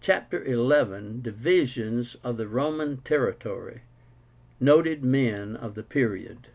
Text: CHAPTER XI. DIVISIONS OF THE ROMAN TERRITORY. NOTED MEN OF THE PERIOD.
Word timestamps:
CHAPTER 0.00 0.42
XI. 0.46 1.16
DIVISIONS 1.20 2.14
OF 2.24 2.38
THE 2.38 2.48
ROMAN 2.48 3.02
TERRITORY. 3.04 3.82
NOTED 4.60 5.04
MEN 5.04 5.56
OF 5.56 5.74
THE 5.74 5.82
PERIOD. 5.82 6.48